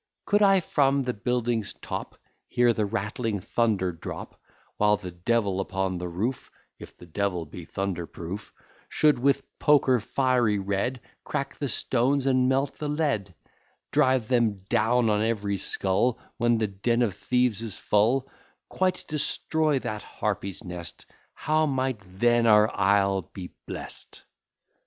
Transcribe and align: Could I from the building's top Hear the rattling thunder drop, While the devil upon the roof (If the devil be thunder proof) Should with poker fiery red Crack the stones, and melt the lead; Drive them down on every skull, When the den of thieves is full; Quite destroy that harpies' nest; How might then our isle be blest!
Could 0.25 0.41
I 0.41 0.61
from 0.61 1.03
the 1.03 1.13
building's 1.13 1.75
top 1.75 2.17
Hear 2.47 2.73
the 2.73 2.87
rattling 2.87 3.39
thunder 3.39 3.91
drop, 3.91 4.41
While 4.77 4.97
the 4.97 5.11
devil 5.11 5.59
upon 5.59 5.99
the 5.99 6.07
roof 6.07 6.49
(If 6.79 6.97
the 6.97 7.05
devil 7.05 7.45
be 7.45 7.65
thunder 7.65 8.07
proof) 8.07 8.51
Should 8.89 9.19
with 9.19 9.43
poker 9.59 9.99
fiery 9.99 10.57
red 10.57 11.01
Crack 11.23 11.53
the 11.53 11.67
stones, 11.67 12.25
and 12.25 12.49
melt 12.49 12.79
the 12.79 12.89
lead; 12.89 13.35
Drive 13.91 14.27
them 14.27 14.63
down 14.69 15.07
on 15.11 15.21
every 15.21 15.57
skull, 15.57 16.17
When 16.37 16.57
the 16.57 16.65
den 16.65 17.03
of 17.03 17.13
thieves 17.15 17.61
is 17.61 17.77
full; 17.77 18.27
Quite 18.69 19.05
destroy 19.07 19.77
that 19.77 20.01
harpies' 20.01 20.63
nest; 20.63 21.05
How 21.35 21.67
might 21.67 21.99
then 22.17 22.47
our 22.47 22.75
isle 22.75 23.21
be 23.33 23.53
blest! 23.67 24.23